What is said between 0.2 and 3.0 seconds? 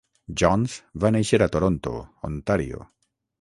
Johns va néixer a Toronto, Ontario.